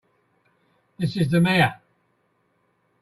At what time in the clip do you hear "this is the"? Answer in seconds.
0.97-1.39